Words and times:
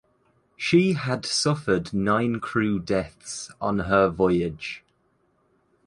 She 0.57 0.93
had 0.93 1.27
suffered 1.27 1.93
nine 1.93 2.39
crew 2.39 2.79
deaths 2.79 3.51
on 3.61 3.77
her 3.81 4.09
voyage. 4.09 4.83